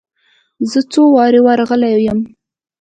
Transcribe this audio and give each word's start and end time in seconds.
زه 0.71 0.79
څو 0.91 1.01
واره 1.15 1.39
ور 1.45 1.57
رغلى 1.61 1.89
يم. 2.07 2.19